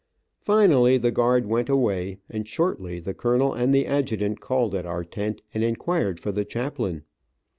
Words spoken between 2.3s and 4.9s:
shortly the colonel and the adjutant called at